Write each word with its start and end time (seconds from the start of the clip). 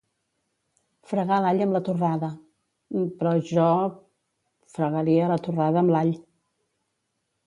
Fregar 1.09 1.35
l'all 1.41 1.59
amb 1.65 1.75
la 1.75 1.81
torrada. 1.89 2.31